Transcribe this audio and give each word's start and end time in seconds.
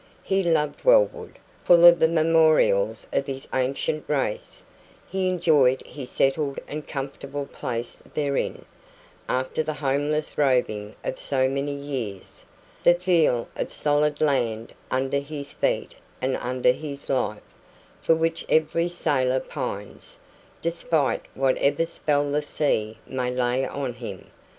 He 0.23 0.41
loved 0.43 0.83
Wellwood, 0.83 1.37
full 1.63 1.85
of 1.85 1.99
the 1.99 2.07
memorials 2.07 3.05
of 3.13 3.27
his 3.27 3.47
ancient 3.53 4.03
race; 4.07 4.63
he 5.07 5.29
enjoyed 5.29 5.83
his 5.85 6.09
settled 6.09 6.57
and 6.67 6.87
comfortable 6.87 7.45
place 7.45 7.99
therein, 8.15 8.65
after 9.29 9.61
the 9.61 9.75
homeless 9.75 10.39
roving 10.39 10.95
of 11.03 11.19
so 11.19 11.47
many 11.47 11.75
years 11.75 12.43
the 12.83 12.95
feel 12.95 13.47
of 13.55 13.71
solid 13.71 14.21
land 14.21 14.73
under 14.89 15.19
his 15.19 15.51
feet 15.51 15.93
and 16.19 16.35
under 16.37 16.71
his 16.71 17.07
life, 17.07 17.37
for 18.01 18.15
which 18.15 18.43
every 18.49 18.89
sailor 18.89 19.39
pines, 19.39 20.17
despite 20.63 21.21
whatever 21.35 21.85
spell 21.85 22.31
the 22.31 22.41
sea 22.41 22.97
may 23.05 23.29
lay 23.29 23.67
on 23.67 23.93
him. 23.93 24.31